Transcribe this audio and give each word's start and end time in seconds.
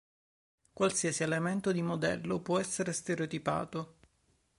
Qualsiasi 0.73 1.21
elemento 1.21 1.71
di 1.71 1.83
modello 1.83 2.39
può 2.39 2.57
essere 2.57 2.91
"stereotipato". 2.91 3.97